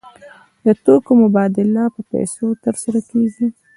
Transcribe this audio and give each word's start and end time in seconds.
د 0.65 0.67
توکو 0.83 1.11
مبادله 1.23 1.83
په 1.95 2.01
پیسو 2.11 2.45
ترسره 2.63 2.99
کیږي. 3.09 3.47